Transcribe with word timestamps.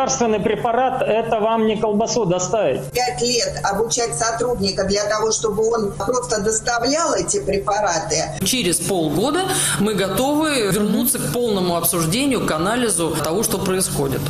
лекарственный 0.00 0.40
препарат– 0.40 1.02
это 1.06 1.40
вам 1.40 1.66
не 1.66 1.76
колбасу 1.76 2.24
доставить. 2.24 2.80
Пять 2.92 3.20
лет 3.20 3.60
обучать 3.62 4.18
сотрудника 4.18 4.84
для 4.84 5.04
того, 5.04 5.30
чтобы 5.30 5.68
он 5.68 5.92
просто 5.92 6.40
доставлял 6.40 7.12
эти 7.14 7.40
препараты. 7.40 8.24
Через 8.44 8.78
полгода 8.78 9.42
мы 9.78 9.94
готовы 9.94 10.70
вернуться 10.72 11.18
к 11.18 11.32
полному 11.32 11.76
обсуждению, 11.76 12.46
к 12.46 12.50
анализу 12.50 13.14
того, 13.22 13.42
что 13.42 13.58
происходит. 13.58 14.20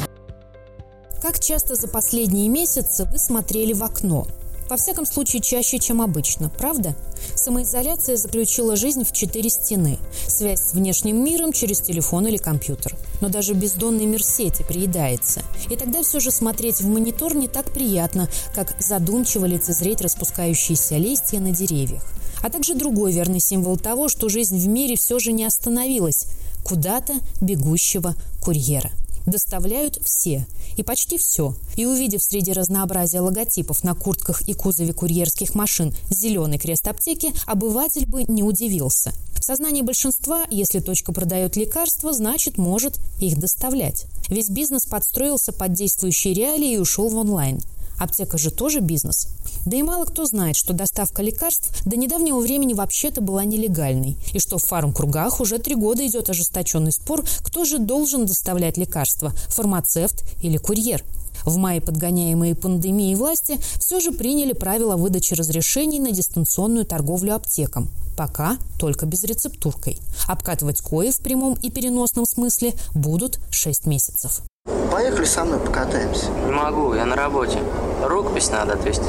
Как 1.22 1.38
часто 1.38 1.76
за 1.76 1.86
последние 1.86 2.48
месяцы 2.48 3.04
вы 3.04 3.18
смотрели 3.18 3.72
в 3.72 3.84
окно? 3.84 4.26
Во 4.70 4.76
всяком 4.76 5.04
случае, 5.04 5.42
чаще, 5.42 5.80
чем 5.80 6.00
обычно, 6.00 6.48
правда? 6.48 6.94
Самоизоляция 7.34 8.16
заключила 8.16 8.76
жизнь 8.76 9.02
в 9.04 9.10
четыре 9.10 9.50
стены. 9.50 9.98
Связь 10.28 10.60
с 10.60 10.74
внешним 10.74 11.24
миром 11.24 11.52
через 11.52 11.80
телефон 11.80 12.28
или 12.28 12.36
компьютер. 12.36 12.96
Но 13.20 13.28
даже 13.28 13.52
бездонный 13.52 14.06
мир 14.06 14.22
сети 14.22 14.62
приедается. 14.62 15.42
И 15.70 15.76
тогда 15.76 16.04
все 16.04 16.20
же 16.20 16.30
смотреть 16.30 16.82
в 16.82 16.86
монитор 16.86 17.34
не 17.34 17.48
так 17.48 17.72
приятно, 17.72 18.28
как 18.54 18.80
задумчиво 18.80 19.44
лицезреть 19.44 20.02
распускающиеся 20.02 20.98
листья 20.98 21.40
на 21.40 21.50
деревьях. 21.50 22.04
А 22.40 22.48
также 22.48 22.76
другой 22.76 23.10
верный 23.10 23.40
символ 23.40 23.76
того, 23.76 24.08
что 24.08 24.28
жизнь 24.28 24.56
в 24.56 24.68
мире 24.68 24.94
все 24.94 25.18
же 25.18 25.32
не 25.32 25.44
остановилась– 25.44 26.26
куда-то 26.62 27.14
бегущего 27.40 28.14
курьера 28.40 28.90
доставляют 29.26 29.98
все 30.04 30.46
и 30.76 30.82
почти 30.82 31.18
все. 31.18 31.54
И 31.76 31.86
увидев 31.86 32.22
среди 32.22 32.52
разнообразия 32.52 33.20
логотипов 33.20 33.84
на 33.84 33.94
куртках 33.94 34.48
и 34.48 34.54
кузове 34.54 34.92
курьерских 34.92 35.54
машин 35.54 35.94
зеленый 36.10 36.58
крест 36.58 36.86
аптеки, 36.88 37.32
обыватель 37.46 38.06
бы 38.06 38.24
не 38.24 38.42
удивился. 38.42 39.12
В 39.40 39.44
сознании 39.44 39.82
большинства, 39.82 40.44
если 40.50 40.80
точка 40.80 41.12
продает 41.12 41.56
лекарства, 41.56 42.12
значит 42.12 42.58
может 42.58 42.98
их 43.20 43.38
доставлять. 43.38 44.06
Весь 44.28 44.50
бизнес 44.50 44.84
подстроился 44.84 45.52
под 45.52 45.72
действующие 45.72 46.34
реалии 46.34 46.74
и 46.74 46.78
ушел 46.78 47.08
в 47.08 47.16
онлайн. 47.16 47.60
Аптека 48.00 48.38
же 48.38 48.50
тоже 48.50 48.80
бизнес. 48.80 49.28
Да 49.66 49.76
и 49.76 49.82
мало 49.82 50.06
кто 50.06 50.24
знает, 50.24 50.56
что 50.56 50.72
доставка 50.72 51.22
лекарств 51.22 51.70
до 51.84 51.98
недавнего 51.98 52.40
времени 52.40 52.72
вообще-то 52.72 53.20
была 53.20 53.44
нелегальной, 53.44 54.16
и 54.32 54.38
что 54.38 54.56
в 54.56 54.64
фармкругах 54.64 55.38
уже 55.38 55.58
три 55.58 55.74
года 55.74 56.06
идет 56.06 56.30
ожесточенный 56.30 56.92
спор, 56.92 57.26
кто 57.42 57.66
же 57.66 57.78
должен 57.78 58.24
доставлять 58.24 58.78
лекарства– 58.78 59.34
фармацевт 59.48 60.24
или 60.42 60.56
курьер. 60.56 61.04
В 61.44 61.58
мае 61.58 61.82
подгоняемые 61.82 62.54
пандемией 62.54 63.16
власти 63.16 63.58
все 63.78 64.00
же 64.00 64.12
приняли 64.12 64.54
правила 64.54 64.96
выдачи 64.96 65.34
разрешений 65.34 66.00
на 66.00 66.10
дистанционную 66.10 66.86
торговлю 66.86 67.34
аптекам. 67.34 67.90
Пока 68.16 68.56
только 68.78 69.04
без 69.04 69.24
рецептуркой. 69.24 69.98
Обкатывать 70.26 70.80
кои 70.80 71.10
в 71.10 71.18
прямом 71.18 71.54
и 71.54 71.70
переносном 71.70 72.24
смысле 72.24 72.72
будут 72.94 73.40
6 73.50 73.84
месяцев. 73.86 74.42
Поехали 74.90 75.24
со 75.24 75.44
мной 75.44 75.60
покатаемся. 75.60 76.26
Не 76.44 76.52
могу, 76.52 76.92
я 76.94 77.06
на 77.06 77.16
работе. 77.16 77.58
Рукопись 78.04 78.50
надо 78.50 78.74
отвезти. 78.74 79.08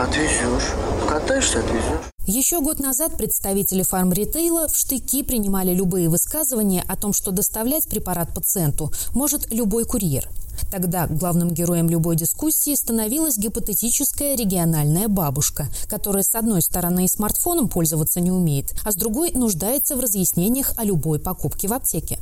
Отвезешь. 0.00 0.72
Покатаешься, 1.00 1.58
отвезешь. 1.58 2.12
Еще 2.26 2.60
год 2.60 2.78
назад 2.78 3.16
представители 3.16 3.82
фармритейла 3.82 4.68
в 4.68 4.76
штыки 4.76 5.22
принимали 5.24 5.74
любые 5.74 6.08
высказывания 6.08 6.84
о 6.86 6.94
том, 6.94 7.12
что 7.12 7.32
доставлять 7.32 7.88
препарат 7.88 8.32
пациенту 8.32 8.92
может 9.14 9.52
любой 9.52 9.86
курьер. 9.86 10.28
Тогда 10.70 11.06
главным 11.06 11.50
героем 11.50 11.88
любой 11.88 12.14
дискуссии 12.14 12.74
становилась 12.74 13.38
гипотетическая 13.38 14.36
региональная 14.36 15.08
бабушка, 15.08 15.66
которая 15.88 16.22
с 16.22 16.34
одной 16.34 16.62
стороны 16.62 17.06
и 17.06 17.08
смартфоном 17.08 17.68
пользоваться 17.68 18.20
не 18.20 18.30
умеет, 18.30 18.74
а 18.84 18.92
с 18.92 18.94
другой 18.94 19.32
нуждается 19.32 19.96
в 19.96 20.00
разъяснениях 20.00 20.74
о 20.76 20.84
любой 20.84 21.18
покупке 21.18 21.66
в 21.66 21.72
аптеке. 21.72 22.18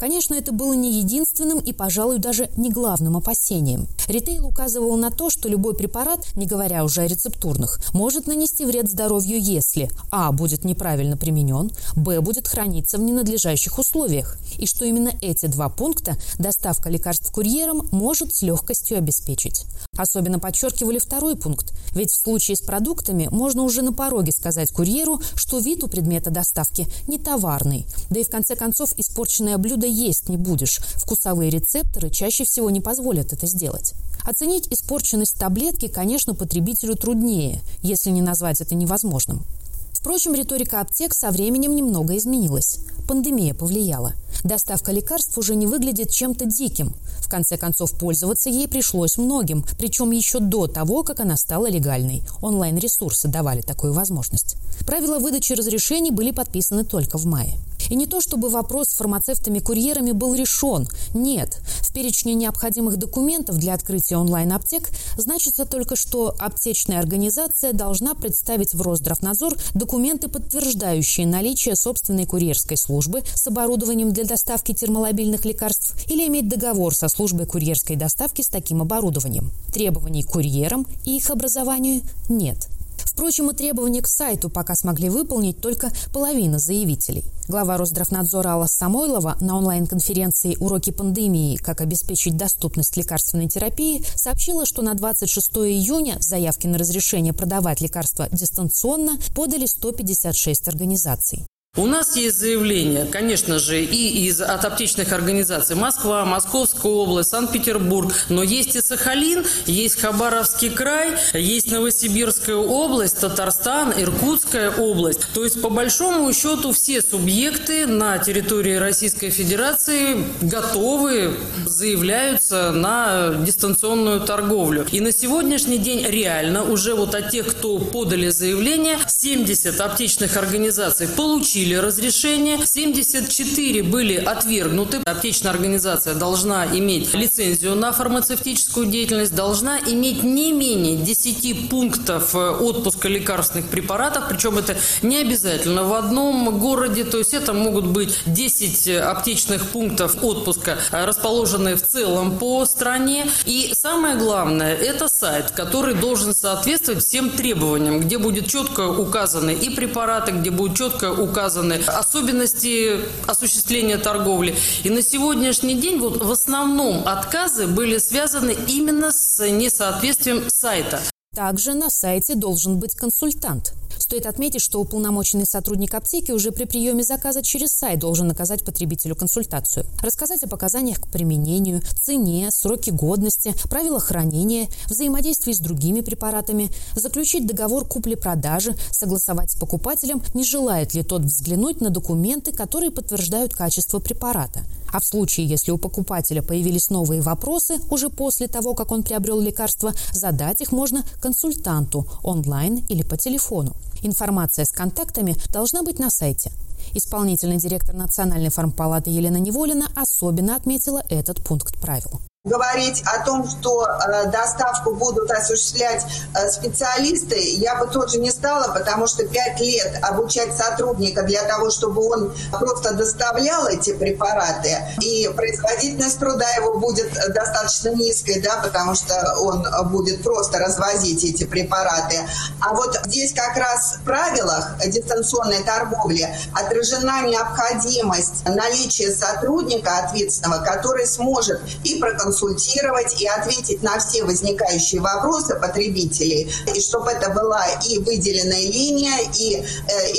Конечно, 0.00 0.32
это 0.32 0.50
было 0.50 0.72
не 0.72 0.98
единственным 0.98 1.58
и, 1.58 1.74
пожалуй, 1.74 2.20
даже 2.20 2.48
не 2.56 2.70
главным 2.70 3.18
опасением. 3.18 3.86
Ритейл 4.08 4.46
указывал 4.46 4.96
на 4.96 5.10
то, 5.10 5.28
что 5.28 5.46
любой 5.46 5.74
препарат, 5.74 6.26
не 6.36 6.46
говоря 6.46 6.84
уже 6.84 7.02
о 7.02 7.06
рецептурных, 7.06 7.78
может 7.92 8.26
нанести 8.26 8.64
вред 8.64 8.88
здоровью, 8.88 9.38
если 9.38 9.90
а. 10.10 10.32
будет 10.32 10.64
неправильно 10.64 11.18
применен, 11.18 11.70
б. 11.96 12.22
будет 12.22 12.48
храниться 12.48 12.96
в 12.96 13.02
ненадлежащих 13.02 13.78
условиях, 13.78 14.38
и 14.56 14.66
что 14.66 14.86
именно 14.86 15.12
эти 15.20 15.46
два 15.46 15.68
пункта 15.68 16.16
доставка 16.38 16.88
лекарств 16.88 17.30
курьером 17.30 17.86
может 17.92 18.34
с 18.34 18.40
легкостью 18.40 18.96
обеспечить. 18.96 19.66
Особенно 19.98 20.38
подчеркивали 20.38 20.98
второй 20.98 21.36
пункт, 21.36 21.74
ведь 21.92 22.10
в 22.10 22.22
случае 22.22 22.56
с 22.56 22.62
продуктами 22.62 23.28
можно 23.30 23.64
уже 23.64 23.82
на 23.82 23.92
пороге 23.92 24.32
сказать 24.32 24.70
курьеру, 24.70 25.20
что 25.34 25.58
вид 25.58 25.84
у 25.84 25.88
предмета 25.88 26.30
доставки 26.30 26.86
не 27.06 27.18
товарный, 27.18 27.84
да 28.08 28.18
и 28.18 28.24
в 28.24 28.30
конце 28.30 28.56
концов 28.56 28.94
испорченное 28.96 29.58
блюдо 29.58 29.89
есть 29.90 30.28
не 30.28 30.36
будешь. 30.36 30.80
Вкусовые 30.96 31.50
рецепторы 31.50 32.10
чаще 32.10 32.44
всего 32.44 32.70
не 32.70 32.80
позволят 32.80 33.32
это 33.32 33.46
сделать. 33.46 33.94
Оценить 34.24 34.68
испорченность 34.70 35.38
таблетки, 35.38 35.88
конечно, 35.88 36.34
потребителю 36.34 36.94
труднее, 36.94 37.62
если 37.82 38.10
не 38.10 38.22
назвать 38.22 38.60
это 38.60 38.74
невозможным. 38.74 39.44
Впрочем, 39.92 40.34
риторика 40.34 40.80
аптек 40.80 41.12
со 41.14 41.30
временем 41.30 41.76
немного 41.76 42.16
изменилась. 42.16 42.78
Пандемия 43.06 43.52
повлияла. 43.52 44.14
Доставка 44.44 44.92
лекарств 44.92 45.36
уже 45.36 45.54
не 45.54 45.66
выглядит 45.66 46.10
чем-то 46.10 46.46
диким. 46.46 46.94
В 47.18 47.28
конце 47.28 47.58
концов, 47.58 47.92
пользоваться 47.98 48.48
ей 48.48 48.66
пришлось 48.66 49.18
многим, 49.18 49.64
причем 49.78 50.10
еще 50.10 50.40
до 50.40 50.66
того, 50.66 51.02
как 51.02 51.20
она 51.20 51.36
стала 51.36 51.68
легальной. 51.68 52.22
Онлайн-ресурсы 52.40 53.28
давали 53.28 53.60
такую 53.60 53.92
возможность. 53.92 54.56
Правила 54.86 55.18
выдачи 55.18 55.52
разрешений 55.52 56.10
были 56.10 56.30
подписаны 56.30 56.84
только 56.84 57.18
в 57.18 57.26
мае. 57.26 57.58
И 57.90 57.96
не 57.96 58.06
то, 58.06 58.20
чтобы 58.20 58.48
вопрос 58.48 58.88
с 58.88 58.94
фармацевтами-курьерами 58.94 60.12
был 60.12 60.34
решен. 60.34 60.88
Нет. 61.12 61.60
В 61.80 61.92
перечне 61.92 62.34
необходимых 62.34 62.96
документов 62.96 63.58
для 63.58 63.74
открытия 63.74 64.16
онлайн-аптек 64.16 64.90
значится 65.16 65.66
только, 65.66 65.96
что 65.96 66.34
аптечная 66.38 67.00
организация 67.00 67.72
должна 67.72 68.14
представить 68.14 68.74
в 68.74 68.80
Росздравнадзор 68.80 69.56
документы, 69.74 70.28
подтверждающие 70.28 71.26
наличие 71.26 71.74
собственной 71.74 72.26
курьерской 72.26 72.76
службы 72.76 73.22
с 73.34 73.46
оборудованием 73.48 74.12
для 74.12 74.24
доставки 74.24 74.72
термолобильных 74.72 75.44
лекарств 75.44 75.94
или 76.08 76.26
иметь 76.28 76.48
договор 76.48 76.94
со 76.94 77.08
службой 77.08 77.46
курьерской 77.46 77.96
доставки 77.96 78.42
с 78.42 78.48
таким 78.48 78.82
оборудованием. 78.82 79.50
Требований 79.74 80.22
к 80.22 80.30
курьерам 80.30 80.86
и 81.04 81.16
их 81.16 81.28
образованию 81.30 82.02
нет. 82.28 82.68
Впрочем, 83.10 83.50
и 83.50 83.54
требования 83.54 84.02
к 84.02 84.06
сайту 84.06 84.48
пока 84.48 84.76
смогли 84.76 85.10
выполнить 85.10 85.60
только 85.60 85.90
половина 86.12 86.60
заявителей. 86.60 87.24
Глава 87.48 87.76
Росздравнадзора 87.76 88.50
Алла 88.50 88.66
Самойлова 88.66 89.36
на 89.40 89.58
онлайн-конференции 89.58 90.56
«Уроки 90.60 90.90
пандемии. 90.90 91.56
Как 91.56 91.80
обеспечить 91.80 92.36
доступность 92.36 92.96
лекарственной 92.96 93.48
терапии» 93.48 94.04
сообщила, 94.14 94.64
что 94.64 94.82
на 94.82 94.94
26 94.94 95.50
июня 95.56 96.18
заявки 96.20 96.68
на 96.68 96.78
разрешение 96.78 97.32
продавать 97.32 97.80
лекарства 97.80 98.28
дистанционно 98.30 99.18
подали 99.34 99.66
156 99.66 100.68
организаций. 100.68 101.49
У 101.76 101.86
нас 101.86 102.16
есть 102.16 102.36
заявление, 102.36 103.06
конечно 103.06 103.60
же, 103.60 103.80
и 103.80 104.26
из, 104.26 104.40
от 104.40 104.64
аптечных 104.64 105.12
организаций 105.12 105.76
Москва, 105.76 106.24
Московская 106.24 106.90
область, 106.90 107.30
Санкт-Петербург, 107.30 108.12
но 108.28 108.42
есть 108.42 108.74
и 108.74 108.80
Сахалин, 108.80 109.44
есть 109.66 110.00
Хабаровский 110.00 110.70
край, 110.70 111.12
есть 111.32 111.70
Новосибирская 111.70 112.56
область, 112.56 113.20
Татарстан, 113.20 113.92
Иркутская 113.96 114.72
область. 114.72 115.20
То 115.32 115.44
есть, 115.44 115.62
по 115.62 115.70
большому 115.70 116.32
счету, 116.32 116.72
все 116.72 117.00
субъекты 117.00 117.86
на 117.86 118.18
территории 118.18 118.74
Российской 118.74 119.30
Федерации 119.30 120.24
готовы, 120.40 121.36
заявляются 121.66 122.72
на 122.72 123.32
дистанционную 123.46 124.22
торговлю. 124.22 124.88
И 124.90 124.98
на 124.98 125.12
сегодняшний 125.12 125.78
день 125.78 126.04
реально 126.04 126.64
уже 126.64 126.96
вот 126.96 127.14
от 127.14 127.30
тех, 127.30 127.46
кто 127.46 127.78
подали 127.78 128.30
заявление, 128.30 128.98
70 129.06 129.80
аптечных 129.80 130.36
организаций 130.36 131.06
получили 131.06 131.59
получили 131.60 131.74
разрешение, 131.74 132.58
74 132.64 133.82
были 133.82 134.14
отвергнуты. 134.14 135.02
Аптечная 135.04 135.52
организация 135.52 136.14
должна 136.14 136.66
иметь 136.66 137.12
лицензию 137.12 137.74
на 137.74 137.92
фармацевтическую 137.92 138.86
деятельность, 138.86 139.34
должна 139.34 139.78
иметь 139.78 140.22
не 140.22 140.52
менее 140.52 140.96
10 140.96 141.68
пунктов 141.68 142.34
э, 142.34 142.50
отпуска 142.50 143.08
лекарственных 143.08 143.68
препаратов, 143.68 144.24
причем 144.30 144.56
это 144.56 144.76
не 145.02 145.18
обязательно 145.18 145.84
в 145.84 145.92
одном 145.92 146.58
городе, 146.58 147.04
то 147.04 147.18
есть 147.18 147.34
это 147.34 147.52
могут 147.52 147.86
быть 147.86 148.18
10 148.24 148.88
аптечных 148.96 149.68
пунктов 149.68 150.16
отпуска, 150.22 150.78
э, 150.92 151.04
расположенные 151.04 151.76
в 151.76 151.86
целом 151.86 152.38
по 152.38 152.64
стране. 152.64 153.26
И 153.44 153.72
самое 153.74 154.16
главное, 154.16 154.74
это 154.74 155.08
сайт, 155.08 155.50
который 155.50 155.94
должен 155.94 156.34
соответствовать 156.34 157.04
всем 157.04 157.28
требованиям, 157.28 158.00
где 158.00 158.16
будет 158.16 158.46
четко 158.46 158.88
указаны 158.88 159.50
и 159.50 159.68
препараты, 159.68 160.32
где 160.32 160.50
будет 160.50 160.76
четко 160.76 161.12
указаны 161.12 161.49
указаны 161.50 161.74
особенности 161.86 163.00
осуществления 163.26 163.98
торговли. 163.98 164.56
И 164.84 164.90
на 164.90 165.02
сегодняшний 165.02 165.74
день 165.74 165.98
вот 165.98 166.22
в 166.22 166.30
основном 166.30 167.06
отказы 167.06 167.66
были 167.66 167.98
связаны 167.98 168.54
именно 168.68 169.12
с 169.12 169.44
несоответствием 169.48 170.48
сайта. 170.48 171.00
Также 171.34 171.74
на 171.74 171.90
сайте 171.90 172.34
должен 172.34 172.78
быть 172.78 172.94
консультант. 172.94 173.72
Стоит 174.00 174.24
отметить, 174.24 174.62
что 174.62 174.80
уполномоченный 174.80 175.44
сотрудник 175.44 175.94
аптеки 175.94 176.32
уже 176.32 176.52
при 176.52 176.64
приеме 176.64 177.04
заказа 177.04 177.42
через 177.42 177.68
сайт 177.68 178.00
должен 178.00 178.28
наказать 178.28 178.64
потребителю 178.64 179.14
консультацию, 179.14 179.84
рассказать 180.02 180.42
о 180.42 180.48
показаниях 180.48 181.00
к 181.00 181.08
применению, 181.08 181.82
цене, 182.00 182.48
сроке 182.50 182.92
годности, 182.92 183.54
правилах 183.68 184.04
хранения, 184.04 184.68
взаимодействии 184.86 185.52
с 185.52 185.58
другими 185.58 186.00
препаратами, 186.00 186.70
заключить 186.96 187.46
договор 187.46 187.86
купли-продажи, 187.86 188.74
согласовать 188.90 189.50
с 189.50 189.56
покупателем, 189.56 190.22
не 190.32 190.44
желает 190.44 190.94
ли 190.94 191.02
тот 191.02 191.22
взглянуть 191.22 191.82
на 191.82 191.90
документы, 191.90 192.52
которые 192.52 192.90
подтверждают 192.90 193.54
качество 193.54 193.98
препарата. 193.98 194.64
А 194.92 194.98
в 194.98 195.04
случае, 195.04 195.46
если 195.46 195.70
у 195.72 195.78
покупателя 195.78 196.42
появились 196.42 196.90
новые 196.90 197.20
вопросы 197.20 197.78
уже 197.90 198.08
после 198.08 198.48
того, 198.48 198.74
как 198.74 198.92
он 198.92 199.02
приобрел 199.02 199.40
лекарство, 199.40 199.92
задать 200.12 200.62
их 200.62 200.72
можно 200.72 201.04
консультанту 201.20 202.06
онлайн 202.24 202.84
или 202.88 203.02
по 203.02 203.16
телефону. 203.16 203.76
Информация 204.02 204.64
с 204.64 204.70
контактами 204.70 205.36
должна 205.52 205.82
быть 205.82 205.98
на 205.98 206.10
сайте. 206.10 206.52
Исполнительный 206.94 207.58
директор 207.58 207.94
Национальной 207.94 208.50
фармпалаты 208.50 209.10
Елена 209.10 209.36
Неволина 209.36 209.86
особенно 209.94 210.56
отметила 210.56 211.02
этот 211.08 211.44
пункт 211.44 211.80
правил. 211.80 212.20
Говорить 212.46 213.02
о 213.04 213.22
том, 213.22 213.46
что 213.46 213.86
э, 213.86 214.30
доставку 214.30 214.94
будут 214.94 215.30
осуществлять 215.30 216.06
э, 216.34 216.48
специалисты, 216.48 217.38
я 217.38 217.74
бы 217.74 217.86
тоже 217.86 218.18
не 218.18 218.30
стала, 218.30 218.72
потому 218.72 219.06
что 219.06 219.28
пять 219.28 219.60
лет 219.60 219.98
обучать 220.00 220.56
сотрудника 220.56 221.22
для 221.22 221.42
того, 221.42 221.68
чтобы 221.68 222.02
он 222.02 222.34
просто 222.50 222.94
доставлял 222.94 223.66
эти 223.66 223.92
препараты, 223.92 224.74
и 225.02 225.28
производительность 225.36 226.18
труда 226.18 226.48
его 226.52 226.78
будет 226.78 227.12
достаточно 227.28 227.90
низкой, 227.90 228.40
да, 228.40 228.56
потому 228.62 228.94
что 228.94 229.36
он 229.38 229.66
будет 229.90 230.22
просто 230.22 230.60
развозить 230.60 231.22
эти 231.22 231.44
препараты. 231.44 232.20
А 232.62 232.72
вот 232.72 232.98
здесь 233.04 233.34
как 233.34 233.54
раз 233.58 233.98
в 234.00 234.04
правилах 234.04 234.78
дистанционной 234.86 235.62
торговли 235.62 236.26
отражена 236.54 237.20
необходимость 237.26 238.46
наличия 238.46 239.10
сотрудника 239.12 239.98
ответственного, 239.98 240.64
который 240.64 241.06
сможет 241.06 241.60
и 241.84 241.96
проконсультировать 242.00 242.29
проконсультировать 242.30 243.20
и 243.20 243.26
ответить 243.26 243.82
на 243.82 243.98
все 243.98 244.24
возникающие 244.24 245.00
вопросы 245.00 245.56
потребителей, 245.56 246.50
и 246.74 246.80
чтобы 246.80 247.10
это 247.10 247.30
была 247.30 247.64
и 247.88 247.98
выделенная 247.98 248.66
линия, 248.70 249.18
и 249.38 249.56
э, 249.56 249.62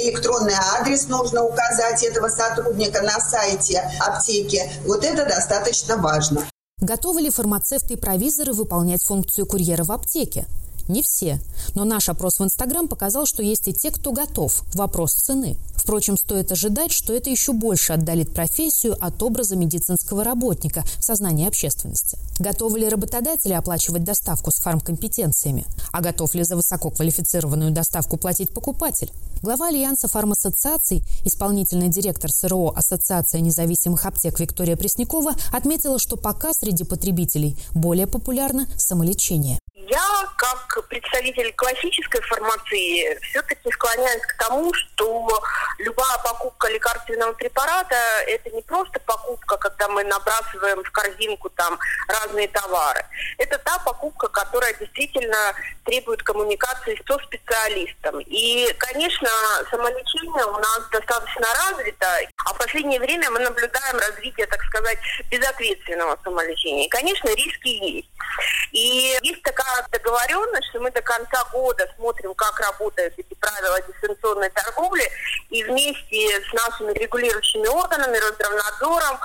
электронный 0.03 0.55
адрес 0.79 1.07
нужно 1.07 1.43
указать 1.43 2.03
этого 2.03 2.27
сотрудника 2.29 3.01
на 3.01 3.19
сайте 3.19 3.81
аптеки. 3.99 4.61
Вот 4.85 5.03
это 5.03 5.25
достаточно 5.25 5.97
важно. 5.97 6.45
Готовы 6.79 7.21
ли 7.21 7.29
фармацевты 7.29 7.93
и 7.93 7.97
провизоры 7.97 8.53
выполнять 8.53 9.03
функцию 9.03 9.45
курьера 9.45 9.83
в 9.83 9.91
аптеке? 9.91 10.47
Не 10.91 11.01
все. 11.01 11.39
Но 11.73 11.85
наш 11.85 12.09
опрос 12.09 12.39
в 12.39 12.43
Инстаграм 12.43 12.89
показал, 12.89 13.25
что 13.25 13.41
есть 13.41 13.69
и 13.69 13.73
те, 13.73 13.91
кто 13.91 14.11
готов. 14.11 14.63
Вопрос 14.75 15.13
цены. 15.13 15.57
Впрочем, 15.73 16.17
стоит 16.17 16.51
ожидать, 16.51 16.91
что 16.91 17.13
это 17.13 17.29
еще 17.29 17.53
больше 17.53 17.93
отдалит 17.93 18.33
профессию 18.33 18.95
от 18.99 19.23
образа 19.23 19.55
медицинского 19.55 20.23
работника 20.23 20.83
в 20.99 21.03
сознании 21.03 21.47
общественности. 21.47 22.19
Готовы 22.39 22.79
ли 22.79 22.89
работодатели 22.89 23.53
оплачивать 23.53 24.03
доставку 24.03 24.51
с 24.51 24.59
фармкомпетенциями? 24.59 25.65
А 25.91 26.01
готов 26.01 26.35
ли 26.35 26.43
за 26.43 26.55
высококвалифицированную 26.55 27.71
доставку 27.71 28.17
платить 28.17 28.53
покупатель? 28.53 29.11
Глава 29.41 29.69
Альянса 29.69 30.07
фармассоциаций, 30.07 31.03
исполнительный 31.25 31.89
директор 31.89 32.31
СРО 32.31 32.73
Ассоциация 32.75 33.41
независимых 33.41 34.05
аптек 34.05 34.39
Виктория 34.39 34.75
Преснякова 34.75 35.33
отметила, 35.51 35.97
что 35.97 36.15
пока 36.15 36.53
среди 36.53 36.83
потребителей 36.83 37.57
более 37.73 38.05
популярно 38.05 38.67
самолечение. 38.77 39.57
Как 40.41 40.87
представитель 40.87 41.53
классической 41.53 42.19
фармации, 42.21 43.15
все-таки 43.21 43.71
склоняюсь 43.71 44.23
к 44.23 44.37
тому, 44.39 44.73
что 44.73 45.43
любая 45.77 46.17
покупка 46.23 46.67
лекарственного 46.67 47.33
препарата– 47.33 47.95
это 48.27 48.49
не 48.49 48.63
просто 48.63 48.99
покупка, 49.01 49.57
когда 49.57 49.87
мы 49.89 50.03
набрасываем 50.03 50.83
в 50.83 50.91
корзинку 50.91 51.47
там 51.51 51.77
разные 52.07 52.47
товары. 52.47 53.05
Это 53.37 53.59
та 53.59 53.77
покупка, 53.85 54.29
которая 54.29 54.73
действительно 54.73 55.53
требует 55.85 56.23
коммуникации 56.23 56.99
со 57.07 57.19
специалистом. 57.19 58.19
И, 58.21 58.73
конечно, 58.79 59.29
самолечение 59.69 60.45
у 60.45 60.57
нас 60.57 60.81
достаточно 60.91 61.45
развито, 61.53 62.07
а 62.45 62.53
в 62.55 62.57
последнее 62.57 62.99
время 62.99 63.29
мы 63.29 63.41
наблюдаем 63.41 63.99
развитие, 63.99 64.47
так 64.47 64.63
сказать, 64.63 64.97
безответственного 65.29 66.17
самолечения. 66.23 66.87
И, 66.87 66.89
конечно, 66.89 67.27
риски 67.29 67.67
есть. 67.67 68.10
И 68.71 69.17
есть 69.21 69.41
такая 69.43 69.85
договоренность, 69.91 70.69
что 70.69 70.79
мы 70.79 70.91
до 70.91 71.01
конца 71.01 71.43
года 71.51 71.87
смотрим, 71.97 72.33
как 72.33 72.59
работают 72.59 73.13
эти 73.17 73.33
правила 73.35 73.77
дистанционной 73.81 74.49
торговли, 74.49 75.03
и 75.49 75.63
вместе 75.63 76.41
с 76.41 76.53
нашими 76.53 76.93
регулирующими 76.93 77.67
органами, 77.67 78.17
Росздравнадзором, 78.17 79.19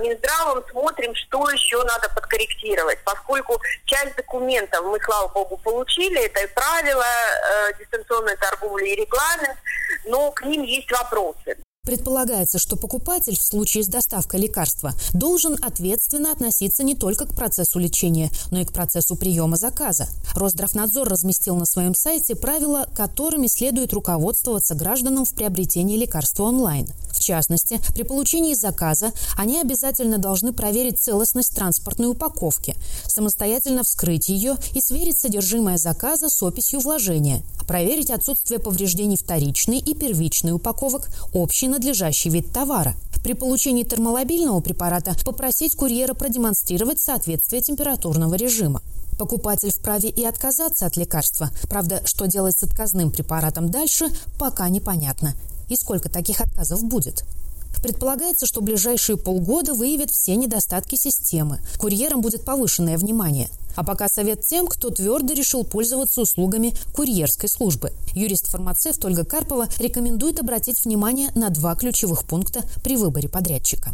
Минздравом 0.00 0.64
смотрим, 0.70 1.14
что 1.14 1.50
еще 1.50 1.82
надо 1.84 2.08
подкорректировать, 2.10 2.98
поскольку 3.04 3.60
часть 3.86 4.16
документов 4.16 4.84
мы, 4.84 5.00
слава 5.02 5.28
богу, 5.28 5.56
получили, 5.58 6.24
это 6.24 6.40
и 6.40 6.46
правила 6.46 7.04
э, 7.04 7.72
дистанционной 7.78 8.36
торговли, 8.36 8.88
и 8.88 8.96
регламент, 8.96 9.58
но 10.06 10.30
к 10.32 10.42
ним 10.42 10.62
есть 10.62 10.90
вопросы. 10.90 11.56
Предполагается, 11.82 12.58
что 12.58 12.76
покупатель 12.76 13.38
в 13.38 13.42
случае 13.42 13.84
с 13.84 13.88
доставкой 13.88 14.40
лекарства 14.40 14.92
должен 15.14 15.56
ответственно 15.62 16.30
относиться 16.30 16.82
не 16.82 16.94
только 16.94 17.24
к 17.24 17.34
процессу 17.34 17.78
лечения, 17.78 18.30
но 18.50 18.60
и 18.60 18.66
к 18.66 18.72
процессу 18.72 19.16
приема 19.16 19.56
заказа. 19.56 20.06
Росздравнадзор 20.34 21.08
разместил 21.08 21.56
на 21.56 21.64
своем 21.64 21.94
сайте 21.94 22.36
правила, 22.36 22.86
которыми 22.94 23.46
следует 23.46 23.94
руководствоваться 23.94 24.74
гражданам 24.74 25.24
в 25.24 25.32
приобретении 25.34 25.96
лекарства 25.96 26.44
онлайн. 26.44 26.86
В 27.12 27.18
частности, 27.18 27.80
при 27.94 28.02
получении 28.02 28.54
заказа 28.54 29.12
они 29.36 29.58
обязательно 29.58 30.18
должны 30.18 30.52
проверить 30.52 31.00
целостность 31.00 31.54
транспортной 31.54 32.08
упаковки, 32.08 32.76
самостоятельно 33.06 33.84
вскрыть 33.84 34.28
ее 34.28 34.56
и 34.74 34.82
сверить 34.82 35.18
содержимое 35.18 35.78
заказа 35.78 36.28
с 36.28 36.42
описью 36.42 36.80
вложения, 36.80 37.42
проверить 37.70 38.10
отсутствие 38.10 38.58
повреждений 38.58 39.16
вторичной 39.16 39.78
и 39.78 39.94
первичной 39.94 40.50
упаковок, 40.50 41.08
общей 41.32 41.68
надлежащий 41.68 42.28
вид 42.28 42.52
товара. 42.52 42.96
При 43.22 43.32
получении 43.34 43.84
термолобильного 43.84 44.58
препарата 44.58 45.14
попросить 45.24 45.76
курьера 45.76 46.14
продемонстрировать 46.14 46.98
соответствие 46.98 47.62
температурного 47.62 48.34
режима. 48.34 48.82
Покупатель 49.20 49.70
вправе 49.70 50.08
и 50.08 50.24
отказаться 50.24 50.84
от 50.84 50.96
лекарства. 50.96 51.50
Правда, 51.68 52.02
что 52.06 52.26
делать 52.26 52.58
с 52.58 52.64
отказным 52.64 53.12
препаратом 53.12 53.70
дальше, 53.70 54.08
пока 54.36 54.68
непонятно. 54.68 55.34
И 55.68 55.76
сколько 55.76 56.08
таких 56.08 56.40
отказов 56.40 56.82
будет. 56.82 57.22
Предполагается, 57.82 58.46
что 58.46 58.60
ближайшие 58.60 59.16
полгода 59.16 59.74
выявят 59.74 60.10
все 60.10 60.36
недостатки 60.36 60.96
системы. 60.96 61.60
Курьерам 61.78 62.20
будет 62.20 62.44
повышенное 62.44 62.98
внимание. 62.98 63.48
А 63.76 63.84
пока 63.84 64.08
совет 64.08 64.42
тем, 64.42 64.66
кто 64.66 64.90
твердо 64.90 65.32
решил 65.32 65.64
пользоваться 65.64 66.20
услугами 66.20 66.74
курьерской 66.94 67.48
службы. 67.48 67.92
Юрист-фармацевт 68.14 69.04
Ольга 69.04 69.24
Карпова 69.24 69.68
рекомендует 69.78 70.40
обратить 70.40 70.84
внимание 70.84 71.30
на 71.34 71.50
два 71.50 71.74
ключевых 71.74 72.24
пункта 72.24 72.62
при 72.82 72.96
выборе 72.96 73.28
подрядчика. 73.28 73.92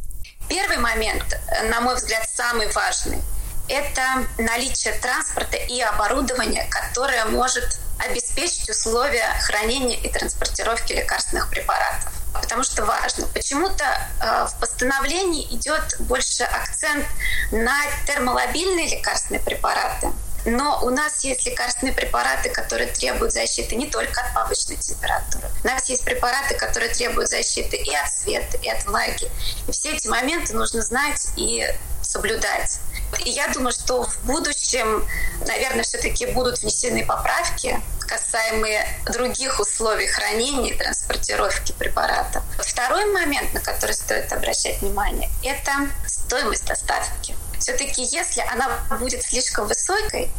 Первый 0.49 0.79
момент, 0.79 1.25
на 1.71 1.81
мой 1.81 1.95
взгляд, 1.97 2.29
самый 2.29 2.71
важный– 2.73 3.19
это 3.69 4.27
наличие 4.39 4.95
транспорта 5.01 5.57
и 5.57 5.81
оборудования, 5.81 6.67
которое 6.71 7.25
может 7.27 7.79
обеспечить 7.99 8.69
условия 8.69 9.27
хранения 9.41 9.99
и 10.01 10.09
транспортировки 10.09 10.93
лекарственных 10.93 11.51
препаратов 11.51 12.16
потому 12.41 12.63
что 12.63 12.85
важно. 12.85 13.27
Почему-то 13.29 13.85
э, 13.85 14.47
в 14.47 14.61
постановлении 14.61 15.47
идет 15.55 15.97
больше 16.01 16.45
акцент 16.45 17.07
на 17.51 17.77
термолобильные 18.07 18.89
лекарственные 18.89 19.41
препараты. 19.41 20.13
Но 20.47 20.81
у 20.85 20.91
нас 20.91 21.25
есть 21.25 21.45
лекарственные 21.45 21.93
препараты, 21.93 22.51
которые 22.51 22.89
требуют 22.93 23.33
защиты 23.33 23.75
не 23.75 23.87
только 23.87 24.21
от 24.21 24.33
повышенной 24.33 24.77
температуры. 24.77 25.49
У 25.65 25.67
нас 25.67 25.89
есть 25.89 26.05
препараты, 26.05 26.55
которые 26.55 26.95
требуют 26.95 27.29
защиты 27.29 27.77
и 27.77 27.95
от 27.95 28.09
света, 28.13 28.57
и 28.63 28.69
от 28.69 28.85
влаги. 28.87 29.29
И 29.67 29.73
все 29.73 29.97
эти 29.97 30.07
моменты 30.07 30.55
нужно 30.55 30.83
знать 30.83 31.31
и 31.37 31.67
соблюдать. 32.01 32.79
И 33.25 33.31
я 33.31 33.49
думаю, 33.49 33.73
что 33.73 34.05
в 34.05 34.25
будущем, 34.25 35.05
наверное, 35.47 35.83
все-таки 35.83 36.27
будут 36.27 36.61
внесены 36.61 37.05
поправки, 37.05 37.81
касаемые 38.07 38.87
других 39.07 39.61
условий 39.61 40.07
хранения 40.07 40.73
и 40.73 40.77
транспортировки 40.77 41.73
препаратов. 41.73 42.43
Второй 42.59 43.07
момент, 43.13 43.53
на 43.55 43.61
который 43.61 43.93
стоит 43.93 44.33
обращать 44.33 44.81
внимание, 44.81 45.29
это 45.43 45.73
стоимость 46.07 46.67
доставки. 46.67 47.35
Все-таки, 47.59 48.03
если 48.03 48.43
она 48.53 48.69
будет 48.99 49.23
слишком 49.23 49.67
высокой, 49.67 50.31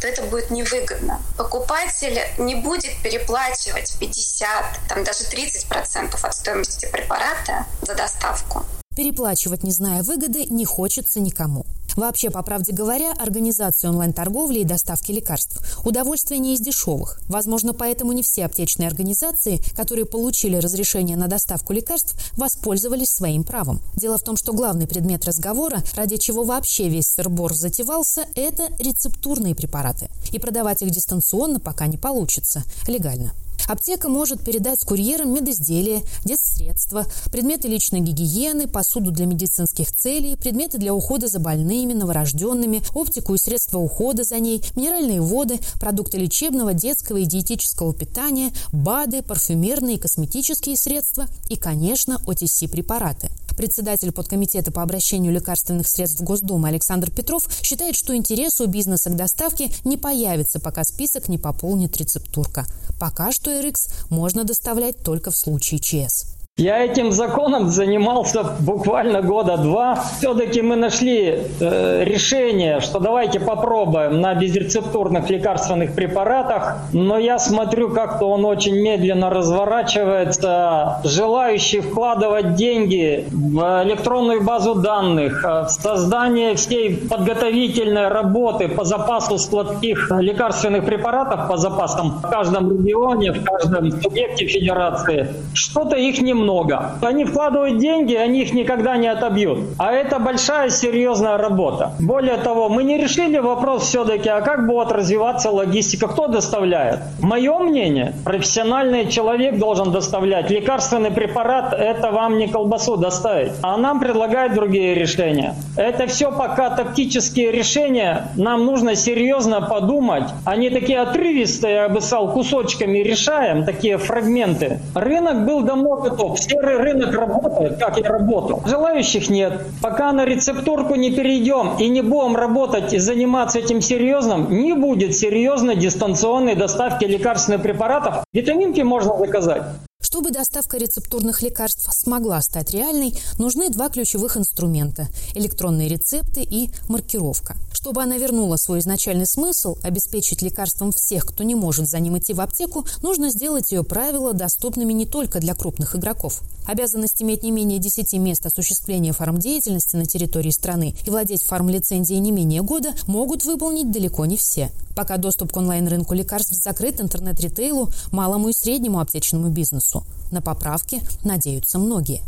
то 0.00 0.06
это 0.06 0.22
будет 0.22 0.50
невыгодно. 0.50 1.22
Покупатель 1.36 2.20
не 2.38 2.54
будет 2.54 3.00
переплачивать 3.02 3.96
50, 3.98 4.80
там 4.88 5.04
даже 5.04 5.24
30% 5.24 6.18
от 6.22 6.34
стоимости 6.34 6.86
препарата 6.86 7.64
за 7.82 7.94
доставку. 7.94 8.64
Переплачивать, 8.96 9.62
не 9.62 9.72
зная 9.72 10.02
выгоды, 10.02 10.46
не 10.46 10.64
хочется 10.64 11.20
никому. 11.20 11.66
Вообще, 11.96 12.30
по 12.30 12.42
правде 12.42 12.72
говоря, 12.72 13.12
организация 13.12 13.90
онлайн-торговли 13.90 14.60
и 14.60 14.64
доставки 14.64 15.12
лекарств– 15.12 15.60
удовольствие 15.84 16.40
не 16.40 16.54
из 16.54 16.60
дешевых. 16.60 17.20
Возможно, 17.28 17.74
поэтому 17.74 18.12
не 18.12 18.22
все 18.22 18.46
аптечные 18.46 18.88
организации, 18.88 19.60
которые 19.74 20.06
получили 20.06 20.56
разрешение 20.56 21.18
на 21.18 21.26
доставку 21.26 21.74
лекарств, 21.74 22.16
воспользовались 22.38 23.10
своим 23.10 23.44
правом. 23.44 23.80
Дело 23.96 24.16
в 24.16 24.22
том, 24.22 24.36
что 24.36 24.54
главный 24.54 24.86
предмет 24.86 25.26
разговора, 25.26 25.82
ради 25.94 26.16
чего 26.16 26.42
вообще 26.42 26.88
весь 26.88 27.08
сырбор 27.08 27.54
затевался, 27.54 28.24
это 28.34 28.64
рецептурные 28.78 29.54
препараты. 29.54 30.08
И 30.32 30.38
продавать 30.38 30.80
их 30.80 30.90
дистанционно 30.90 31.60
пока 31.60 31.86
не 31.86 31.98
получится, 31.98 32.62
легально. 32.88 33.32
Аптека 33.68 34.08
может 34.08 34.44
передать 34.44 34.84
курьерам 34.84 35.34
медизделия, 35.34 36.02
детсредства, 36.24 37.04
предметы 37.32 37.68
личной 37.68 38.00
гигиены, 38.00 38.68
посуду 38.68 39.10
для 39.10 39.26
медицинских 39.26 39.94
целей, 39.94 40.36
предметы 40.36 40.78
для 40.78 40.94
ухода 40.94 41.28
за 41.28 41.40
больными, 41.40 41.92
новорожденными, 41.92 42.82
оптику 42.94 43.34
и 43.34 43.38
средства 43.38 43.78
ухода 43.78 44.24
за 44.24 44.38
ней, 44.38 44.62
минеральные 44.76 45.20
воды, 45.20 45.58
продукты 45.80 46.18
лечебного, 46.18 46.74
детского 46.74 47.18
и 47.18 47.24
диетического 47.24 47.92
питания, 47.92 48.52
БАДы, 48.72 49.22
парфюмерные 49.22 49.96
и 49.96 50.00
косметические 50.00 50.76
средства 50.76 51.26
и, 51.48 51.56
конечно, 51.56 52.20
OTC-препараты. 52.26 53.30
Председатель 53.56 54.12
подкомитета 54.12 54.70
по 54.70 54.82
обращению 54.82 55.32
лекарственных 55.32 55.88
средств 55.88 56.20
в 56.20 56.24
Госдумы 56.24 56.68
Александр 56.68 57.10
Петров 57.10 57.48
считает, 57.62 57.96
что 57.96 58.14
интерес 58.14 58.60
у 58.60 58.66
бизнеса 58.66 59.08
к 59.08 59.16
доставке 59.16 59.70
не 59.84 59.96
появится, 59.96 60.60
пока 60.60 60.84
список 60.84 61.28
не 61.28 61.38
пополнит 61.38 61.96
рецептурка. 61.96 62.66
Пока 63.00 63.32
что 63.32 63.50
RX 63.50 63.90
можно 64.10 64.44
доставлять 64.44 64.98
только 64.98 65.30
в 65.30 65.36
случае 65.36 65.80
ЧС. 65.80 66.35
Я 66.58 66.82
этим 66.82 67.12
законом 67.12 67.68
занимался 67.68 68.42
буквально 68.60 69.20
года 69.20 69.58
два. 69.58 69.94
Все-таки 70.16 70.62
мы 70.62 70.76
нашли 70.76 71.42
э, 71.60 72.02
решение, 72.02 72.80
что 72.80 72.98
давайте 72.98 73.40
попробуем 73.40 74.22
на 74.22 74.34
безрецептурных 74.34 75.28
лекарственных 75.28 75.94
препаратах. 75.94 76.78
Но 76.94 77.18
я 77.18 77.38
смотрю, 77.38 77.90
как-то 77.90 78.30
он 78.30 78.46
очень 78.46 78.74
медленно 78.74 79.28
разворачивается. 79.28 81.02
Желающие 81.04 81.82
вкладывать 81.82 82.54
деньги 82.54 83.26
в 83.30 83.82
электронную 83.84 84.42
базу 84.42 84.76
данных, 84.76 85.44
э, 85.44 85.64
в 85.64 85.68
создание 85.68 86.54
всей 86.54 86.96
подготовительной 86.96 88.08
работы 88.08 88.68
по 88.68 88.84
запасу 88.84 89.36
складских 89.36 90.10
лекарственных 90.10 90.86
препаратов, 90.86 91.48
по 91.48 91.58
запасам 91.58 92.12
в 92.12 92.22
каждом 92.22 92.70
регионе, 92.70 93.32
в 93.32 93.44
каждом 93.44 93.92
субъекте 94.00 94.46
федерации, 94.46 95.34
что-то 95.52 95.96
их 95.96 96.22
немного 96.22 96.45
много. 96.46 96.92
Они 97.02 97.24
вкладывают 97.24 97.78
деньги, 97.78 98.14
они 98.14 98.42
их 98.42 98.52
никогда 98.54 98.96
не 98.96 99.08
отобьют. 99.08 99.58
А 99.78 99.92
это 99.92 100.20
большая 100.20 100.70
серьезная 100.70 101.38
работа. 101.38 101.92
Более 101.98 102.36
того, 102.36 102.68
мы 102.68 102.84
не 102.84 102.98
решили 102.98 103.38
вопрос 103.38 103.82
все-таки, 103.88 104.28
а 104.28 104.40
как 104.42 104.66
будет 104.68 104.92
развиваться 104.92 105.50
логистика, 105.50 106.06
кто 106.06 106.28
доставляет. 106.28 107.00
Мое 107.20 107.58
мнение, 107.58 108.14
профессиональный 108.24 109.08
человек 109.08 109.58
должен 109.58 109.90
доставлять. 109.90 110.50
Лекарственный 110.50 111.10
препарат– 111.10 111.72
это 111.78 112.12
вам 112.12 112.38
не 112.38 112.46
колбасу 112.46 112.96
доставить. 112.96 113.52
А 113.62 113.76
нам 113.76 113.98
предлагают 113.98 114.54
другие 114.54 114.94
решения. 114.94 115.54
Это 115.76 116.06
все 116.06 116.30
пока 116.30 116.70
тактические 116.70 117.50
решения. 117.50 118.28
Нам 118.36 118.64
нужно 118.64 118.94
серьезно 118.94 119.60
подумать. 119.62 120.28
Они 120.44 120.70
такие 120.70 121.00
отрывистые, 121.00 121.74
я 121.74 121.88
бы 121.88 122.00
сказал, 122.00 122.32
кусочками 122.32 122.98
решаем, 122.98 123.64
такие 123.64 123.98
фрагменты. 123.98 124.78
Рынок 124.94 125.44
был 125.44 125.62
давно 125.62 125.96
готов 125.96 126.35
серый 126.36 126.76
рынок 126.76 127.14
работает, 127.14 127.78
как 127.78 127.98
я 127.98 128.08
работал. 128.08 128.62
Желающих 128.66 129.30
нет. 129.30 129.62
Пока 129.82 130.12
на 130.12 130.24
рецептурку 130.24 130.94
не 130.94 131.10
перейдем 131.10 131.76
и 131.78 131.88
не 131.88 132.02
будем 132.02 132.36
работать 132.36 132.92
и 132.92 132.98
заниматься 132.98 133.58
этим 133.58 133.80
серьезным, 133.80 134.50
не 134.50 134.72
будет 134.74 135.16
серьезной 135.16 135.76
дистанционной 135.76 136.54
доставки 136.54 137.04
лекарственных 137.04 137.62
препаратов. 137.62 138.24
Витаминки 138.32 138.80
можно 138.80 139.16
заказать. 139.16 139.62
Чтобы 140.06 140.30
доставка 140.30 140.78
рецептурных 140.78 141.42
лекарств 141.42 141.88
смогла 141.90 142.40
стать 142.40 142.70
реальной, 142.70 143.12
нужны 143.38 143.70
два 143.70 143.88
ключевых 143.88 144.36
инструмента– 144.36 145.08
электронные 145.34 145.88
рецепты 145.88 146.44
и 146.44 146.70
маркировка. 146.86 147.56
Чтобы 147.72 148.04
она 148.04 148.16
вернула 148.16 148.54
свой 148.54 148.78
изначальный 148.78 149.26
смысл– 149.26 149.76
обеспечить 149.82 150.42
лекарством 150.42 150.92
всех, 150.92 151.26
кто 151.26 151.42
не 151.42 151.56
может 151.56 151.88
за 151.88 151.98
ним 151.98 152.16
идти 152.16 152.34
в 152.34 152.40
аптеку, 152.40 152.86
нужно 153.02 153.30
сделать 153.30 153.72
ее 153.72 153.82
правила 153.82 154.32
доступными 154.32 154.92
не 154.92 155.06
только 155.06 155.40
для 155.40 155.56
крупных 155.56 155.96
игроков. 155.96 156.40
Обязанность 156.66 157.20
иметь 157.20 157.42
не 157.42 157.50
менее 157.50 157.80
10 157.80 158.12
мест 158.14 158.46
осуществления 158.46 159.12
фармдеятельности 159.12 159.96
на 159.96 160.06
территории 160.06 160.50
страны 160.50 160.94
и 161.04 161.10
владеть 161.10 161.42
фармлицензией 161.42 162.20
не 162.20 162.30
менее 162.30 162.62
года 162.62 162.94
могут 163.08 163.44
выполнить 163.44 163.90
далеко 163.90 164.24
не 164.24 164.36
все. 164.36 164.70
Пока 164.96 165.18
доступ 165.18 165.52
к 165.52 165.56
онлайн-рынку 165.56 166.14
лекарств 166.14 166.54
закрыт 166.54 167.00
интернет-ритейлу, 167.00 167.90
малому 168.12 168.48
и 168.48 168.52
среднему 168.52 168.98
аптечному 168.98 169.50
бизнесу. 169.50 169.95
На 170.30 170.42
поправки 170.42 171.02
надеются 171.24 171.78
многие. 171.78 172.22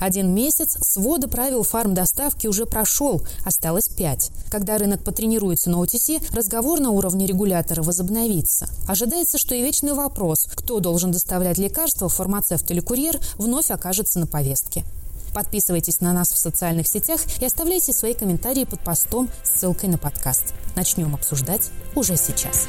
Один 0.00 0.32
месяц 0.32 0.76
свода 0.80 1.28
правил 1.28 1.62
фармдоставки 1.62 2.46
уже 2.46 2.66
прошел, 2.66 3.22
осталось 3.44 3.88
пять. 3.88 4.30
Когда 4.50 4.78
рынок 4.78 5.02
потренируется 5.02 5.70
на 5.70 5.76
OTC, 5.76 6.34
разговор 6.34 6.78
на 6.78 6.90
уровне 6.90 7.26
регулятора 7.26 7.82
возобновится. 7.82 8.68
Ожидается, 8.86 9.38
что 9.38 9.54
и 9.54 9.62
вечный 9.62 9.94
вопрос, 9.94 10.48
кто 10.54 10.80
должен 10.80 11.10
доставлять 11.10 11.58
лекарства, 11.58 12.08
фармацевт 12.08 12.70
или 12.70 12.80
курьер, 12.80 13.18
вновь 13.38 13.70
окажется 13.70 14.20
на 14.20 14.26
повестке. 14.26 14.84
Подписывайтесь 15.34 16.00
на 16.00 16.12
нас 16.12 16.32
в 16.32 16.38
социальных 16.38 16.86
сетях 16.88 17.20
и 17.40 17.44
оставляйте 17.44 17.92
свои 17.92 18.14
комментарии 18.14 18.64
под 18.64 18.80
постом 18.80 19.28
с 19.42 19.60
ссылкой 19.60 19.90
на 19.90 19.98
подкаст. 19.98 20.54
Начнем 20.74 21.14
обсуждать 21.14 21.70
уже 21.94 22.16
сейчас. 22.16 22.66